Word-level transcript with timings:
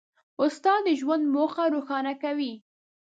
استاد 0.43 0.79
د 0.85 0.89
ژوند 0.99 1.23
موخه 1.35 1.63
روښانه 1.73 2.13
کوي. 2.23 2.53